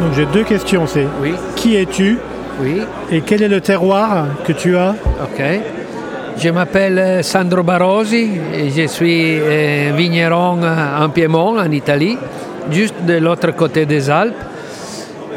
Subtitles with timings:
[0.00, 0.86] Donc j'ai deux questions.
[0.86, 2.18] C'est Oui, qui es-tu
[2.60, 5.42] oui, et quel est le terroir que tu as ok.
[6.36, 12.16] Je m'appelle euh, Sandro Barosi et je suis euh, vigneron en Piémont, en Italie,
[12.70, 14.34] juste de l'autre côté des Alpes.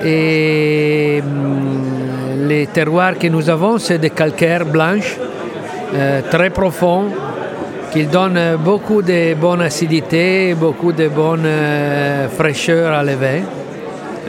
[0.05, 5.17] Et hum, les terroirs que nous avons, c'est des calcaires blanches,
[5.95, 7.05] euh, très profonds,
[7.91, 13.41] qui donnent beaucoup de bonne acidité, beaucoup de bonne euh, fraîcheur à l'évin.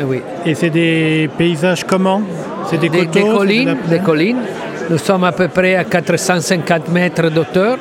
[0.00, 0.22] Eh Oui.
[0.46, 2.22] Et c'est des paysages comment?
[2.70, 4.42] C'est des, des, coteaux des c'est de la collines, des collines.
[4.90, 7.78] Nous sommes à peu près à 450 mètres d'auteur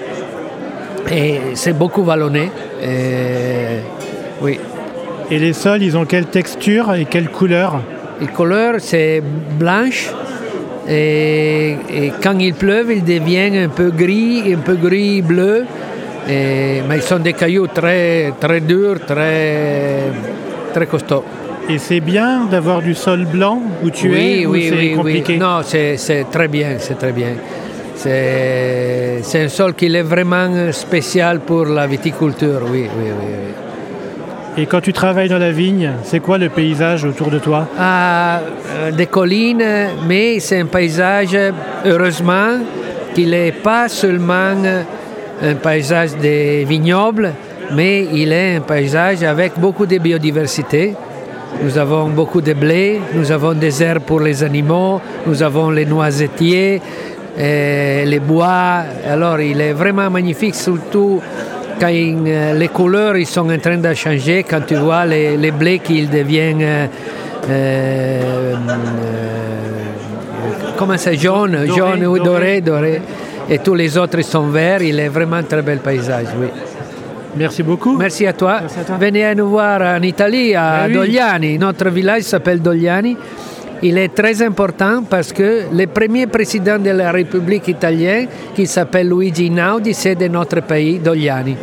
[1.11, 2.51] et c'est beaucoup vallonné.
[2.81, 3.81] Et,
[4.41, 4.59] oui.
[5.29, 7.81] Et les sols, ils ont quelle texture et quelle couleur?
[8.19, 9.21] La couleur, c'est
[9.59, 10.09] blanche
[10.87, 15.65] et, et quand il pleuve, il devient un peu gris, un peu gris-bleu.
[16.27, 20.11] Mais ils sont des cailloux très, très durs, très,
[20.73, 21.23] très costauds.
[21.69, 24.93] Et c'est bien d'avoir du sol blanc où tu oui, es ou oui, c'est oui,
[24.95, 25.33] compliqué?
[25.33, 25.39] Oui.
[25.39, 27.33] Non, c'est très bien, c'est très bien.
[27.95, 33.11] C'est c'est un sol qui est vraiment spécial pour la viticulture, oui, oui, oui.
[33.19, 34.61] oui.
[34.63, 37.67] Et quand tu travailles dans la vigne, c'est quoi le paysage autour de toi?
[37.77, 39.63] Ah, euh, des collines,
[40.07, 41.37] mais c'est un paysage,
[41.85, 42.59] heureusement,
[43.13, 44.55] qu'il n'est pas seulement
[45.43, 47.33] un paysage des vignobles,
[47.75, 50.95] mais il est un paysage avec beaucoup de biodiversité.
[51.63, 55.85] Nous avons beaucoup de blé, nous avons des herbes pour les animaux, nous avons les
[55.85, 56.81] noisettiers,
[57.39, 58.83] euh, les bois.
[59.09, 61.19] Alors il est vraiment magnifique, surtout
[61.79, 65.51] quand euh, les couleurs ils sont en train de changer, quand tu vois les, les
[65.51, 66.87] blés qu'ils deviennent euh,
[67.49, 68.55] euh,
[70.77, 72.61] comment c'est jaune, Doré, jaune ou doré.
[72.61, 73.01] doré, doré,
[73.49, 74.81] et tous les autres ils sont verts.
[74.81, 76.47] Il est vraiment un très bel paysage, oui.
[77.37, 77.97] Merci beaucoup.
[77.97, 78.57] Merci à toi.
[78.61, 78.97] Merci à toi.
[78.97, 80.93] Venez nous voir en Italie, à Eh oui.
[80.93, 81.57] Dogliani.
[81.57, 83.15] Notre village s'appelle Dogliani.
[83.83, 89.07] Il est très important parce que le premier président de la République italienne, qui s'appelle
[89.09, 91.55] Luigi Einaudi, c'est de notre pays, Dogliani.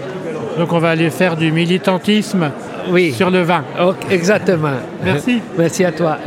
[0.57, 2.51] Donc on va aller faire du militantisme
[2.91, 3.13] Oui.
[3.13, 3.65] sur le vin.
[4.11, 4.79] Exactement.
[5.05, 5.41] Merci.
[5.59, 6.19] Merci à toi.